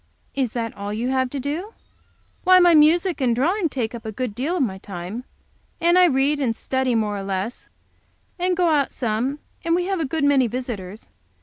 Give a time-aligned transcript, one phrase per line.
[0.33, 1.75] "Is that all you have to do?"
[2.43, 5.25] "Why, my music and drawing take up a good deal of my time,
[5.79, 7.69] and I read and study more or less,
[8.39, 11.07] and go out some, and we have a good many visitors."